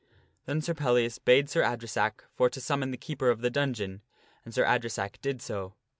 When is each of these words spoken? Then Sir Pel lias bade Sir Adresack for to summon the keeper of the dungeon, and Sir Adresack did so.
Then 0.47 0.61
Sir 0.61 0.73
Pel 0.73 0.93
lias 0.95 1.19
bade 1.19 1.47
Sir 1.47 1.61
Adresack 1.61 2.21
for 2.33 2.49
to 2.49 2.59
summon 2.59 2.89
the 2.89 2.97
keeper 2.97 3.29
of 3.29 3.41
the 3.41 3.51
dungeon, 3.51 4.01
and 4.43 4.51
Sir 4.51 4.65
Adresack 4.65 5.21
did 5.21 5.43
so. 5.43 5.75